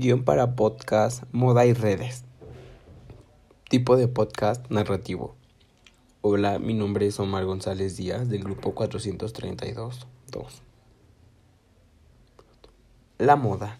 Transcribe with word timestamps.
Guión 0.00 0.24
para 0.24 0.56
podcast, 0.56 1.24
moda 1.30 1.66
y 1.66 1.74
redes. 1.74 2.24
Tipo 3.68 3.98
de 3.98 4.08
podcast 4.08 4.64
narrativo. 4.70 5.34
Hola, 6.22 6.58
mi 6.58 6.72
nombre 6.72 7.06
es 7.06 7.20
Omar 7.20 7.44
González 7.44 7.98
Díaz 7.98 8.30
del 8.30 8.44
grupo 8.44 8.72
432. 8.72 10.06
2. 10.32 10.62
La 13.18 13.36
moda. 13.36 13.78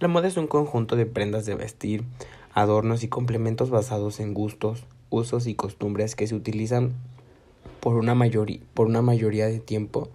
La 0.00 0.08
moda 0.08 0.26
es 0.26 0.36
un 0.36 0.48
conjunto 0.48 0.96
de 0.96 1.06
prendas 1.06 1.46
de 1.46 1.54
vestir, 1.54 2.02
adornos 2.52 3.04
y 3.04 3.08
complementos 3.08 3.70
basados 3.70 4.18
en 4.18 4.34
gustos, 4.34 4.86
usos 5.08 5.46
y 5.46 5.54
costumbres 5.54 6.16
que 6.16 6.26
se 6.26 6.34
utilizan 6.34 6.94
por 7.78 7.94
una, 7.94 8.18
por 8.74 8.86
una 8.88 9.02
mayoría 9.02 9.46
de 9.46 9.60
tiempo 9.60 10.08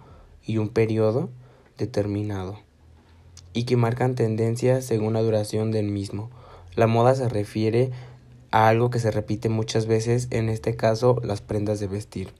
y 0.44 0.58
un 0.58 0.68
periodo 0.68 1.30
determinado 1.78 2.65
y 3.56 3.64
que 3.64 3.78
marcan 3.78 4.14
tendencias 4.14 4.84
según 4.84 5.14
la 5.14 5.22
duración 5.22 5.70
del 5.70 5.86
mismo. 5.86 6.30
La 6.74 6.86
moda 6.86 7.14
se 7.14 7.26
refiere 7.26 7.90
a 8.50 8.68
algo 8.68 8.90
que 8.90 8.98
se 8.98 9.10
repite 9.10 9.48
muchas 9.48 9.86
veces, 9.86 10.28
en 10.30 10.50
este 10.50 10.76
caso 10.76 11.18
las 11.24 11.40
prendas 11.40 11.80
de 11.80 11.86
vestir. 11.86 12.34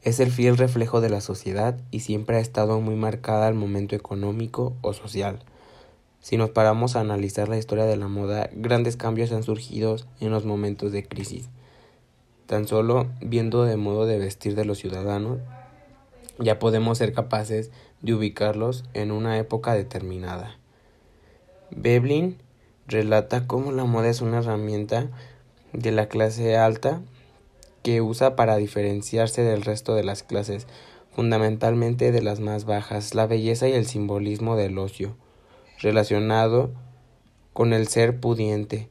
Es 0.00 0.18
el 0.18 0.30
fiel 0.30 0.56
reflejo 0.56 1.02
de 1.02 1.10
la 1.10 1.20
sociedad 1.20 1.78
y 1.90 2.00
siempre 2.00 2.38
ha 2.38 2.40
estado 2.40 2.80
muy 2.80 2.94
marcada 2.94 3.48
al 3.48 3.54
momento 3.54 3.94
económico 3.94 4.72
o 4.80 4.94
social. 4.94 5.40
Si 6.20 6.38
nos 6.38 6.48
paramos 6.48 6.96
a 6.96 7.00
analizar 7.00 7.50
la 7.50 7.58
historia 7.58 7.84
de 7.84 7.98
la 7.98 8.08
moda, 8.08 8.48
grandes 8.54 8.96
cambios 8.96 9.30
han 9.30 9.42
surgido 9.42 9.96
en 10.20 10.30
los 10.30 10.46
momentos 10.46 10.90
de 10.90 11.06
crisis. 11.06 11.50
Tan 12.46 12.66
solo 12.66 13.08
viendo 13.20 13.68
el 13.68 13.76
modo 13.76 14.06
de 14.06 14.18
vestir 14.18 14.54
de 14.54 14.64
los 14.64 14.78
ciudadanos, 14.78 15.38
ya 16.40 16.58
podemos 16.58 16.98
ser 16.98 17.12
capaces 17.12 17.70
de 18.00 18.14
ubicarlos 18.14 18.84
en 18.94 19.12
una 19.12 19.38
época 19.38 19.74
determinada. 19.74 20.58
Veblen 21.70 22.38
relata 22.86 23.46
cómo 23.46 23.72
la 23.72 23.84
moda 23.84 24.08
es 24.08 24.20
una 24.20 24.38
herramienta 24.38 25.08
de 25.72 25.92
la 25.92 26.08
clase 26.08 26.56
alta 26.56 27.00
que 27.82 28.00
usa 28.00 28.36
para 28.36 28.56
diferenciarse 28.56 29.42
del 29.42 29.62
resto 29.62 29.94
de 29.94 30.02
las 30.02 30.22
clases, 30.22 30.66
fundamentalmente 31.12 32.10
de 32.10 32.22
las 32.22 32.40
más 32.40 32.64
bajas, 32.64 33.14
la 33.14 33.26
belleza 33.26 33.68
y 33.68 33.72
el 33.72 33.86
simbolismo 33.86 34.56
del 34.56 34.78
ocio, 34.78 35.16
relacionado 35.78 36.70
con 37.52 37.72
el 37.72 37.86
ser 37.88 38.18
pudiente, 38.18 38.88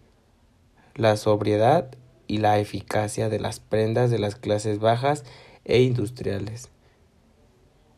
la 0.95 1.17
sobriedad 1.17 1.89
y 2.27 2.37
la 2.37 2.59
eficacia 2.59 3.29
de 3.29 3.39
las 3.39 3.59
prendas 3.59 4.11
de 4.11 4.19
las 4.19 4.35
clases 4.35 4.79
bajas 4.79 5.23
e 5.65 5.81
industriales 5.81 6.69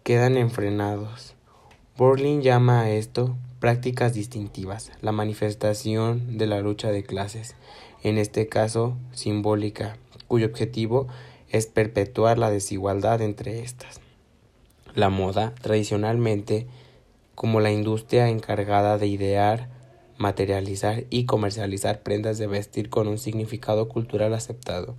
quedan 0.03 0.38
enfrenados. 0.38 1.35
Borlin 1.95 2.41
llama 2.41 2.81
a 2.81 2.89
esto 2.91 3.35
prácticas 3.59 4.16
distintivas, 4.16 4.91
la 5.02 5.11
manifestación 5.11 6.39
de 6.39 6.47
la 6.47 6.61
lucha 6.61 6.91
de 6.91 7.03
clases, 7.03 7.55
en 8.02 8.17
este 8.17 8.47
caso 8.47 8.97
simbólica, 9.11 9.97
cuyo 10.27 10.47
objetivo 10.47 11.07
es 11.49 11.67
perpetuar 11.67 12.39
la 12.39 12.49
desigualdad 12.49 13.22
entre 13.22 13.61
estas. 13.61 14.02
La 14.95 15.09
moda, 15.09 15.53
tradicionalmente, 15.61 16.66
como 17.35 17.59
la 17.59 17.72
industria 17.72 18.29
encargada 18.29 18.97
de 18.97 19.05
idear, 19.07 19.69
materializar 20.17 21.03
y 21.11 21.25
comercializar 21.25 22.02
prendas 22.02 22.39
de 22.39 22.47
vestir 22.47 22.89
con 22.89 23.07
un 23.07 23.19
significado 23.19 23.88
cultural 23.88 24.33
aceptado, 24.33 24.95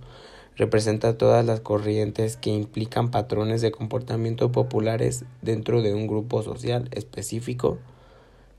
representa 0.55 1.17
todas 1.17 1.45
las 1.45 1.59
corrientes 1.61 2.37
que 2.37 2.51
implican 2.51 3.11
patrones 3.11 3.61
de 3.61 3.71
comportamiento 3.71 4.51
populares 4.51 5.25
dentro 5.41 5.81
de 5.81 5.93
un 5.93 6.07
grupo 6.07 6.43
social 6.43 6.89
específico 6.91 7.79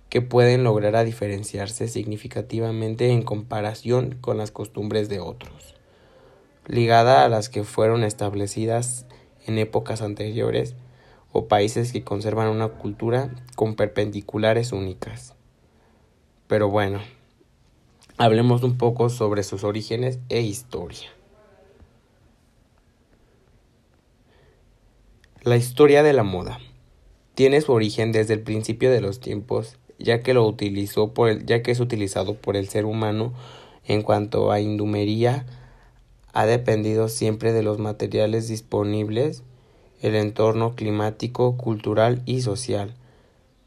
que 0.09 0.23
pueden 0.23 0.65
lograr 0.65 0.97
a 0.97 1.05
diferenciarse 1.05 1.89
significativamente 1.89 3.11
en 3.11 3.23
comparación 3.23 4.17
con 4.21 4.39
las 4.39 4.51
costumbres 4.51 5.09
de 5.09 5.21
otros, 5.21 5.75
ligada 6.67 7.25
a 7.25 7.29
las 7.29 7.49
que 7.49 7.65
fueron 7.65 8.05
establecidas 8.05 9.07
en 9.47 9.59
épocas 9.59 10.03
anteriores 10.03 10.75
o 11.33 11.49
países 11.49 11.93
que 11.93 12.05
conservan 12.05 12.49
una 12.49 12.69
cultura 12.69 13.31
con 13.57 13.75
perpendiculares 13.75 14.73
únicas. 14.73 15.35
Pero 16.47 16.69
bueno, 16.69 17.01
hablemos 18.17 18.63
un 18.63 18.79
poco 18.79 19.09
sobre 19.09 19.43
sus 19.43 19.65
orígenes 19.65 20.21
e 20.29 20.43
historia. 20.43 21.09
La 25.45 25.59
historia 25.59 26.03
de 26.03 26.15
la 26.15 26.23
moda. 26.23 26.59
Tiene 27.35 27.61
su 27.61 27.73
origen 27.73 28.13
desde 28.13 28.33
el 28.33 28.41
principio 28.41 28.91
de 28.91 29.03
los 29.03 29.21
tiempos, 29.21 29.77
ya 29.99 30.23
que 30.23 30.33
lo 30.33 30.47
utilizó 30.47 31.13
por 31.13 31.29
el, 31.29 31.45
ya 31.45 31.63
que 31.63 31.71
es 31.71 31.81
utilizado 31.81 32.35
por 32.35 32.57
el 32.57 32.67
ser 32.67 32.87
humano 32.87 33.35
en 33.85 34.01
cuanto 34.01 34.51
a 34.51 34.61
indumería. 34.61 35.45
Ha 36.33 36.47
dependido 36.47 37.11
siempre 37.11 37.53
de 37.53 37.63
los 37.63 37.79
materiales 37.79 38.49
disponibles, 38.49 39.43
el 40.01 40.15
entorno 40.15 40.75
climático, 40.75 41.59
cultural 41.59 42.23
y 42.25 42.41
social, 42.41 42.95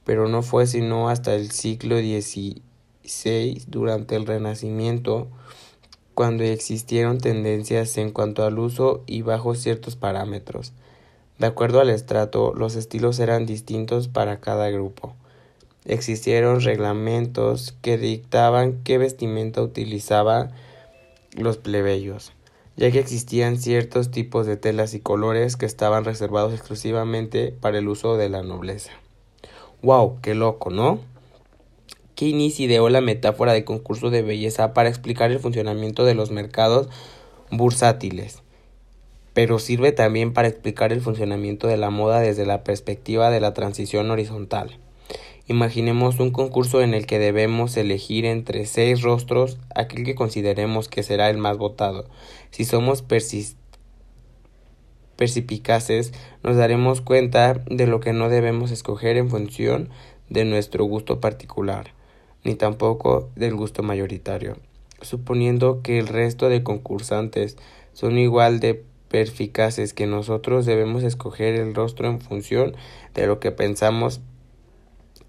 pero 0.03 0.27
no 0.27 0.41
fue 0.41 0.65
sino 0.65 1.09
hasta 1.09 1.35
el 1.35 1.51
siglo 1.51 1.99
XVI, 1.99 2.63
durante 3.67 4.15
el 4.15 4.25
Renacimiento, 4.25 5.27
cuando 6.15 6.44
existieron 6.44 7.19
tendencias 7.19 7.99
en 7.99 8.09
cuanto 8.09 8.44
al 8.45 8.57
uso 8.57 9.03
y 9.05 9.21
bajo 9.21 9.53
ciertos 9.53 9.95
parámetros. 9.95 10.73
De 11.39 11.45
acuerdo 11.45 11.79
al 11.79 11.91
estrato, 11.91 12.53
los 12.55 12.75
estilos 12.75 13.19
eran 13.19 13.45
distintos 13.45 14.07
para 14.07 14.39
cada 14.39 14.69
grupo. 14.69 15.15
Existieron 15.85 16.61
reglamentos 16.61 17.75
que 17.81 17.97
dictaban 17.97 18.81
qué 18.83 18.97
vestimenta 18.97 19.61
utilizaban 19.61 20.51
los 21.33 21.57
plebeyos, 21.57 22.33
ya 22.75 22.89
que 22.89 22.99
existían 22.99 23.57
ciertos 23.57 24.09
tipos 24.09 24.47
de 24.47 24.57
telas 24.57 24.95
y 24.95 24.99
colores 24.99 25.57
que 25.57 25.67
estaban 25.67 26.05
reservados 26.05 26.53
exclusivamente 26.53 27.51
para 27.51 27.77
el 27.77 27.87
uso 27.87 28.17
de 28.17 28.29
la 28.29 28.41
nobleza. 28.41 28.91
¡Wow! 29.83 30.19
¡Qué 30.21 30.33
loco, 30.33 30.71
¿no? 30.71 30.99
Keynes 32.15 32.59
ideó 32.59 32.89
la 32.89 32.99
metáfora 32.99 33.53
de 33.53 33.63
concurso 33.63 34.09
de 34.09 34.23
belleza 34.23 34.73
para 34.73 34.89
explicar 34.89 35.29
el 35.29 35.39
funcionamiento 35.39 36.03
de 36.03 36.15
los 36.15 36.31
mercados 36.31 36.89
bursátiles 37.51 38.41
pero 39.37 39.59
sirve 39.59 39.91
también 39.91 40.33
para 40.33 40.47
explicar 40.47 40.91
el 40.91 40.99
funcionamiento 40.99 41.67
de 41.67 41.77
la 41.77 41.91
moda 41.91 42.19
desde 42.21 42.43
la 42.47 42.63
perspectiva 42.63 43.29
de 43.29 43.39
la 43.39 43.53
transición 43.53 44.09
horizontal. 44.09 44.79
Imaginemos 45.45 46.19
un 46.19 46.31
concurso 46.31 46.81
en 46.81 46.95
el 46.95 47.05
que 47.05 47.19
debemos 47.19 47.77
elegir 47.77 48.25
entre 48.25 48.65
seis 48.65 49.03
rostros 49.03 49.59
aquel 49.75 50.05
que 50.05 50.15
consideremos 50.15 50.87
que 50.87 51.03
será 51.03 51.29
el 51.29 51.37
más 51.37 51.55
votado. 51.59 52.09
Si 52.49 52.65
somos 52.65 53.03
perspicaces, 55.15 56.13
nos 56.41 56.55
daremos 56.55 57.01
cuenta 57.01 57.61
de 57.69 57.85
lo 57.85 57.99
que 57.99 58.13
no 58.13 58.29
debemos 58.29 58.71
escoger 58.71 59.17
en 59.17 59.29
función 59.29 59.89
de 60.29 60.45
nuestro 60.45 60.83
gusto 60.85 61.19
particular, 61.19 61.93
ni 62.43 62.55
tampoco 62.55 63.29
del 63.35 63.53
gusto 63.53 63.83
mayoritario. 63.83 64.57
Suponiendo 65.01 65.83
que 65.83 65.99
el 65.99 66.07
resto 66.07 66.49
de 66.49 66.63
concursantes 66.63 67.55
son 67.93 68.17
igual 68.17 68.59
de 68.59 68.83
perficaces 69.09 69.94
que 69.94 70.07
nosotros 70.07 70.66
debemos 70.66 71.03
escoger 71.03 71.56
el 71.56 71.73
rostro 71.73 72.07
en 72.07 72.19
función 72.19 72.75
de 73.13 73.28
lo 73.28 73.40
que 73.40 73.51
pensamos 73.51 74.22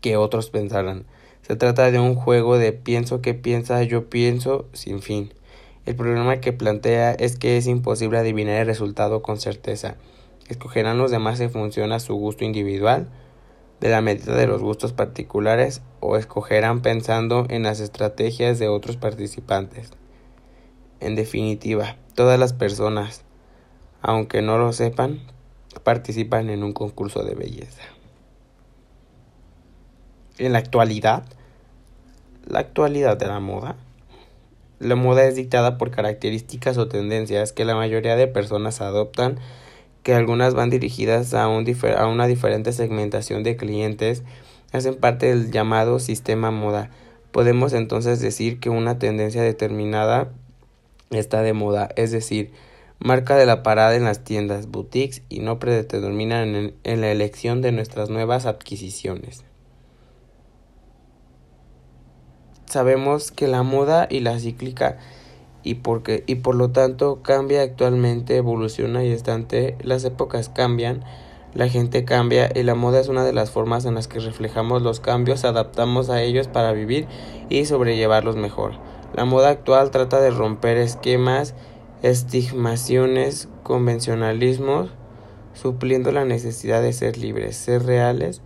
que 0.00 0.16
otros 0.16 0.50
pensarán. 0.50 1.04
Se 1.42 1.56
trata 1.56 1.90
de 1.90 1.98
un 1.98 2.14
juego 2.14 2.58
de 2.58 2.72
pienso 2.72 3.22
que 3.22 3.34
piensa, 3.34 3.82
yo 3.82 4.10
pienso, 4.10 4.66
sin 4.72 5.00
fin. 5.00 5.32
El 5.86 5.96
problema 5.96 6.40
que 6.40 6.52
plantea 6.52 7.12
es 7.12 7.38
que 7.38 7.56
es 7.56 7.66
imposible 7.66 8.18
adivinar 8.18 8.60
el 8.60 8.66
resultado 8.66 9.22
con 9.22 9.40
certeza. 9.40 9.96
¿Escogerán 10.48 10.98
los 10.98 11.10
demás 11.10 11.40
en 11.40 11.50
función 11.50 11.92
a 11.92 12.00
su 12.00 12.14
gusto 12.14 12.44
individual, 12.44 13.08
de 13.80 13.88
la 13.88 14.00
medida 14.00 14.34
de 14.34 14.46
los 14.46 14.60
gustos 14.60 14.92
particulares, 14.92 15.80
o 16.00 16.16
escogerán 16.16 16.82
pensando 16.82 17.46
en 17.48 17.62
las 17.62 17.80
estrategias 17.80 18.58
de 18.58 18.68
otros 18.68 18.96
participantes? 18.96 19.90
En 21.00 21.14
definitiva, 21.14 21.96
todas 22.14 22.38
las 22.38 22.52
personas, 22.52 23.24
aunque 24.00 24.42
no 24.42 24.58
lo 24.58 24.72
sepan, 24.72 25.20
participan 25.82 26.50
en 26.50 26.62
un 26.62 26.72
concurso 26.72 27.24
de 27.24 27.34
belleza. 27.34 27.82
En 30.38 30.52
la 30.52 30.58
actualidad, 30.58 31.24
la 32.46 32.60
actualidad 32.60 33.16
de 33.16 33.26
la 33.26 33.40
moda. 33.40 33.76
La 34.78 34.94
moda 34.94 35.24
es 35.24 35.34
dictada 35.34 35.76
por 35.76 35.90
características 35.90 36.78
o 36.78 36.88
tendencias 36.88 37.52
que 37.52 37.64
la 37.64 37.74
mayoría 37.74 38.14
de 38.16 38.28
personas 38.28 38.80
adoptan, 38.80 39.38
que 40.04 40.14
algunas 40.14 40.54
van 40.54 40.70
dirigidas 40.70 41.34
a, 41.34 41.48
un 41.48 41.66
a 41.96 42.06
una 42.06 42.26
diferente 42.26 42.72
segmentación 42.72 43.42
de 43.42 43.56
clientes, 43.56 44.22
hacen 44.72 44.94
parte 44.94 45.26
del 45.26 45.50
llamado 45.50 45.98
sistema 45.98 46.50
moda. 46.50 46.90
Podemos 47.32 47.72
entonces 47.72 48.20
decir 48.20 48.60
que 48.60 48.70
una 48.70 48.98
tendencia 48.98 49.42
determinada 49.42 50.30
está 51.10 51.42
de 51.42 51.52
moda, 51.52 51.88
es 51.96 52.12
decir, 52.12 52.52
marca 52.98 53.36
de 53.36 53.46
la 53.46 53.62
parada 53.62 53.94
en 53.94 54.04
las 54.04 54.24
tiendas, 54.24 54.68
boutiques 54.68 55.22
y 55.28 55.40
no 55.40 55.58
predeterminan 55.58 56.72
en, 56.82 57.00
la 57.00 57.10
elección 57.10 57.62
de 57.62 57.72
nuestras 57.72 58.10
nuevas 58.10 58.46
adquisiciones. 58.46 59.44
sabemos 62.66 63.32
que 63.32 63.48
la 63.48 63.62
moda 63.62 64.06
y 64.10 64.20
la 64.20 64.38
cíclica 64.38 64.98
y 65.62 65.76
porque 65.76 66.22
y 66.26 66.36
por 66.36 66.54
lo 66.54 66.70
tanto 66.70 67.22
cambia 67.22 67.62
actualmente, 67.62 68.36
evoluciona 68.36 69.04
y 69.04 69.10
estante, 69.10 69.76
las 69.82 70.04
épocas 70.04 70.48
cambian, 70.48 71.02
la 71.54 71.68
gente 71.68 72.04
cambia 72.04 72.50
y 72.54 72.62
la 72.62 72.74
moda 72.74 73.00
es 73.00 73.08
una 73.08 73.24
de 73.24 73.32
las 73.32 73.50
formas 73.50 73.84
en 73.84 73.94
las 73.94 74.06
que 74.06 74.20
reflejamos 74.20 74.82
los 74.82 75.00
cambios, 75.00 75.44
adaptamos 75.44 76.10
a 76.10 76.22
ellos 76.22 76.46
para 76.46 76.72
vivir 76.72 77.06
y 77.48 77.64
sobrellevarlos 77.64 78.36
mejor. 78.36 78.72
La 79.14 79.24
moda 79.24 79.48
actual 79.48 79.90
trata 79.90 80.20
de 80.20 80.30
romper 80.30 80.76
esquemas, 80.76 81.54
estigmaciones, 82.02 83.48
convencionalismos, 83.62 84.90
supliendo 85.54 86.12
la 86.12 86.24
necesidad 86.24 86.82
de 86.82 86.92
ser 86.92 87.18
libres, 87.18 87.56
ser 87.56 87.84
reales. 87.84 88.40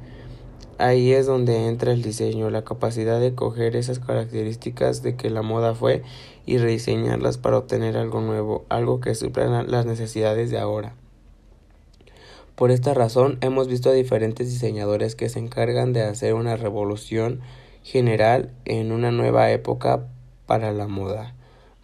Ahí 0.78 1.12
es 1.12 1.26
donde 1.26 1.69
entra 1.69 1.93
el 1.93 2.02
diseño, 2.02 2.50
la 2.50 2.64
capacidad 2.64 3.20
de 3.20 3.34
coger 3.34 3.76
esas 3.76 3.99
características 3.99 5.02
de 5.02 5.16
que 5.16 5.31
la 5.31 5.43
moda 5.43 5.75
fue 5.75 6.02
y 6.46 6.58
rediseñarlas 6.58 7.38
para 7.38 7.58
obtener 7.58 7.96
algo 7.96 8.20
nuevo, 8.20 8.64
algo 8.69 9.00
que 9.00 9.14
supla 9.14 9.62
las 9.62 9.87
necesidades 9.87 10.50
de 10.50 10.58
ahora. 10.58 10.94
Por 12.54 12.70
esta 12.70 12.94
razón 12.94 13.38
hemos 13.40 13.69
visto 13.69 13.90
a 13.90 13.94
diferentes 13.94 14.50
diseñadores 14.50 15.14
que 15.14 15.28
se 15.28 15.38
encargan 15.38 15.93
de 15.93 16.02
hacer 16.02 16.34
una 16.34 16.56
revolución 16.56 17.40
general 17.82 18.50
en 18.64 18.93
una 18.93 19.10
nueva 19.10 19.50
época 19.50 20.06
para 20.46 20.72
la 20.72 20.87
moda. 20.87 21.34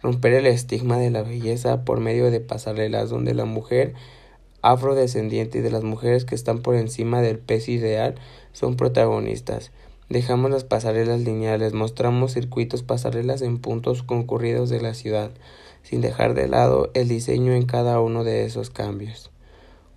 Romper 0.01 0.33
el 0.33 0.47
estigma 0.47 0.97
de 0.97 1.11
la 1.11 1.23
belleza 1.23 1.83
por 1.83 1.99
medio 1.99 2.31
de 2.31 2.39
pasarelas 2.39 3.09
donde 3.09 3.33
la 3.33 3.45
mujer 3.45 3.93
afrodescendiente 4.61 5.59
y 5.59 5.61
de 5.61 5.71
las 5.71 5.83
mujeres 5.83 6.25
que 6.25 6.35
están 6.35 6.61
por 6.61 6.75
encima 6.75 7.21
del 7.21 7.39
peso 7.39 7.71
ideal 7.71 8.15
son 8.53 8.75
protagonistas. 8.75 9.71
Dejamos 10.09 10.49
las 10.51 10.63
pasarelas 10.63 11.21
lineales, 11.21 11.73
mostramos 11.73 12.33
circuitos 12.33 12.81
pasarelas 12.81 13.41
en 13.41 13.59
puntos 13.59 14.01
concurridos 14.01 14.69
de 14.69 14.81
la 14.81 14.93
ciudad, 14.93 15.31
sin 15.83 16.01
dejar 16.01 16.33
de 16.33 16.47
lado 16.47 16.89
el 16.93 17.07
diseño 17.07 17.53
en 17.53 17.65
cada 17.65 17.99
uno 17.99 18.23
de 18.23 18.45
esos 18.45 18.69
cambios. 18.69 19.29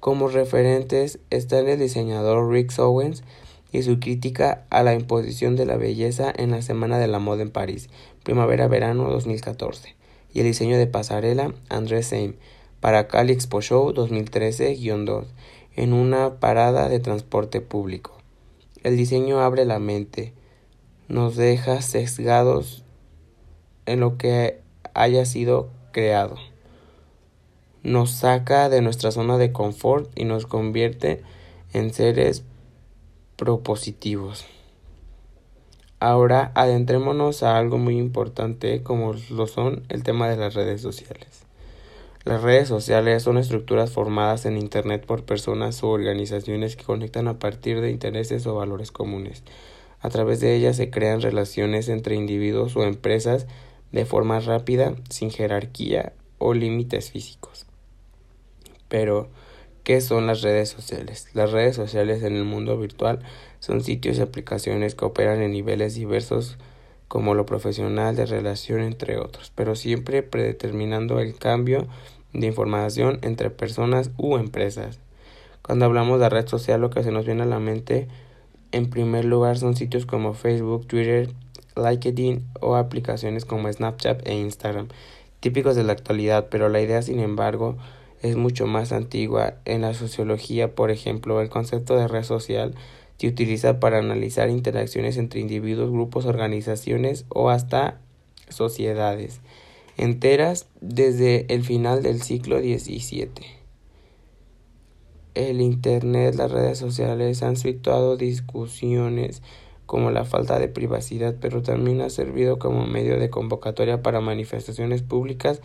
Como 0.00 0.28
referentes 0.28 1.18
están 1.30 1.68
el 1.68 1.78
diseñador 1.78 2.50
Rick 2.50 2.78
Owens 2.78 3.22
y 3.72 3.82
su 3.84 4.00
crítica 4.00 4.66
a 4.68 4.82
la 4.82 4.94
imposición 4.94 5.56
de 5.56 5.64
la 5.64 5.76
belleza 5.76 6.30
en 6.36 6.50
la 6.50 6.60
Semana 6.60 6.98
de 6.98 7.08
la 7.08 7.18
Moda 7.18 7.42
en 7.42 7.50
París, 7.50 7.88
primavera-verano 8.22 9.10
2014, 9.10 9.94
y 10.32 10.40
el 10.40 10.46
diseño 10.46 10.78
de 10.78 10.86
pasarela 10.86 11.54
André 11.68 12.02
Seim 12.02 12.34
para 12.80 13.06
Cali 13.08 13.32
Expo 13.32 13.60
Show 13.60 13.92
2013-2 13.92 15.26
en 15.76 15.92
una 15.92 16.40
parada 16.40 16.88
de 16.88 17.00
transporte 17.00 17.60
público. 17.60 18.16
El 18.82 18.96
diseño 18.96 19.40
abre 19.40 19.64
la 19.64 19.78
mente, 19.78 20.32
nos 21.08 21.36
deja 21.36 21.80
sesgados 21.82 22.84
en 23.86 24.00
lo 24.00 24.18
que 24.18 24.60
haya 24.94 25.24
sido 25.24 25.70
creado. 25.92 26.36
Nos 27.82 28.10
saca 28.10 28.68
de 28.68 28.80
nuestra 28.80 29.10
zona 29.10 29.38
de 29.38 29.52
confort 29.52 30.10
y 30.18 30.24
nos 30.24 30.46
convierte 30.46 31.22
en 31.72 31.92
seres 31.92 32.44
propositivos. 33.36 34.44
Ahora 36.04 36.50
adentrémonos 36.56 37.44
a 37.44 37.56
algo 37.56 37.78
muy 37.78 37.96
importante 37.96 38.82
como 38.82 39.14
lo 39.30 39.46
son 39.46 39.84
el 39.88 40.02
tema 40.02 40.28
de 40.28 40.36
las 40.36 40.54
redes 40.54 40.80
sociales. 40.80 41.44
Las 42.24 42.42
redes 42.42 42.66
sociales 42.66 43.22
son 43.22 43.38
estructuras 43.38 43.92
formadas 43.92 44.44
en 44.44 44.58
Internet 44.58 45.06
por 45.06 45.22
personas 45.22 45.80
o 45.84 45.90
organizaciones 45.90 46.74
que 46.74 46.82
conectan 46.82 47.28
a 47.28 47.38
partir 47.38 47.80
de 47.80 47.92
intereses 47.92 48.44
o 48.48 48.56
valores 48.56 48.90
comunes. 48.90 49.44
A 50.00 50.08
través 50.08 50.40
de 50.40 50.56
ellas 50.56 50.74
se 50.74 50.90
crean 50.90 51.22
relaciones 51.22 51.88
entre 51.88 52.16
individuos 52.16 52.74
o 52.74 52.82
empresas 52.82 53.46
de 53.92 54.04
forma 54.04 54.40
rápida, 54.40 54.96
sin 55.08 55.30
jerarquía 55.30 56.14
o 56.38 56.52
límites 56.52 57.12
físicos. 57.12 57.64
Pero, 58.88 59.28
¿qué 59.84 60.00
son 60.00 60.26
las 60.26 60.42
redes 60.42 60.68
sociales? 60.68 61.28
Las 61.34 61.52
redes 61.52 61.76
sociales 61.76 62.22
en 62.22 62.36
el 62.36 62.44
mundo 62.44 62.78
virtual 62.78 63.20
son 63.60 63.82
sitios 63.82 64.18
y 64.18 64.22
aplicaciones 64.22 64.94
que 64.94 65.04
operan 65.04 65.42
en 65.42 65.52
niveles 65.52 65.94
diversos 65.94 66.58
como 67.08 67.34
lo 67.34 67.44
profesional, 67.44 68.16
de 68.16 68.24
relación, 68.24 68.80
entre 68.80 69.18
otros, 69.18 69.52
pero 69.54 69.76
siempre 69.76 70.22
predeterminando 70.22 71.20
el 71.20 71.36
cambio 71.36 71.86
de 72.32 72.46
información 72.46 73.18
entre 73.20 73.50
personas 73.50 74.10
u 74.16 74.38
empresas. 74.38 74.98
Cuando 75.60 75.84
hablamos 75.84 76.20
de 76.20 76.30
red 76.30 76.48
social, 76.48 76.80
lo 76.80 76.88
que 76.88 77.02
se 77.02 77.12
nos 77.12 77.26
viene 77.26 77.42
a 77.42 77.46
la 77.46 77.58
mente 77.58 78.08
en 78.72 78.88
primer 78.88 79.26
lugar 79.26 79.58
son 79.58 79.76
sitios 79.76 80.06
como 80.06 80.32
Facebook, 80.32 80.86
Twitter, 80.86 81.28
LinkedIn 81.76 82.46
o 82.60 82.76
aplicaciones 82.76 83.44
como 83.44 83.70
Snapchat 83.70 84.26
e 84.26 84.34
Instagram, 84.34 84.88
típicos 85.40 85.76
de 85.76 85.84
la 85.84 85.92
actualidad, 85.92 86.48
pero 86.50 86.70
la 86.70 86.80
idea, 86.80 87.02
sin 87.02 87.20
embargo, 87.20 87.76
es 88.22 88.36
mucho 88.36 88.66
más 88.66 88.92
antigua. 88.92 89.54
En 89.64 89.82
la 89.82 89.94
sociología, 89.94 90.74
por 90.74 90.90
ejemplo, 90.90 91.40
el 91.40 91.50
concepto 91.50 91.96
de 91.96 92.08
red 92.08 92.22
social 92.22 92.74
se 93.18 93.28
utiliza 93.28 93.78
para 93.78 93.98
analizar 93.98 94.48
interacciones 94.48 95.16
entre 95.16 95.40
individuos, 95.40 95.90
grupos, 95.90 96.26
organizaciones 96.26 97.24
o 97.28 97.50
hasta 97.50 98.00
sociedades 98.48 99.40
enteras 99.96 100.66
desde 100.80 101.52
el 101.52 101.62
final 101.62 102.02
del 102.02 102.22
siglo 102.22 102.58
XVII. 102.58 103.30
El 105.34 105.60
Internet, 105.60 106.34
las 106.34 106.50
redes 106.50 106.78
sociales 106.78 107.42
han 107.42 107.56
situado 107.56 108.16
discusiones 108.16 109.42
como 109.86 110.10
la 110.10 110.24
falta 110.24 110.58
de 110.58 110.68
privacidad, 110.68 111.36
pero 111.40 111.62
también 111.62 112.00
ha 112.00 112.10
servido 112.10 112.58
como 112.58 112.86
medio 112.86 113.18
de 113.18 113.30
convocatoria 113.30 114.02
para 114.02 114.20
manifestaciones 114.20 115.02
públicas 115.02 115.60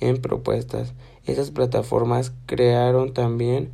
en 0.00 0.20
propuestas. 0.20 0.94
Esas 1.26 1.50
plataformas 1.50 2.32
crearon 2.46 3.14
también 3.14 3.70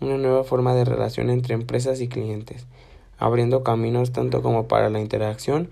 una 0.00 0.16
nueva 0.16 0.44
forma 0.44 0.74
de 0.74 0.84
relación 0.84 1.30
entre 1.30 1.54
empresas 1.54 2.00
y 2.00 2.08
clientes, 2.08 2.66
abriendo 3.18 3.62
caminos 3.62 4.12
tanto 4.12 4.42
como 4.42 4.68
para 4.68 4.90
la 4.90 5.00
interacción 5.00 5.70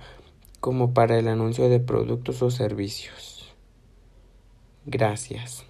como 0.61 0.93
para 0.93 1.19
el 1.19 1.29
anuncio 1.29 1.69
de 1.69 1.81
productos 1.81 2.43
o 2.43 2.51
servicios. 2.51 3.55
Gracias. 4.87 5.68